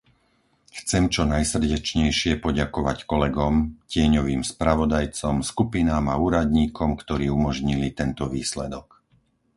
Chcem 0.77 1.03
čo 1.13 1.23
najsrdečnejšie 1.33 2.31
poďakovať 2.45 2.97
kolegom, 3.11 3.55
tieňovým 3.91 4.41
spravodajcom, 4.51 5.35
skupinám 5.51 6.05
a 6.09 6.15
úradníkom, 6.25 6.89
ktorý 7.01 7.25
umožnili 7.37 7.87
tento 7.99 8.23
výsledok. 8.35 8.87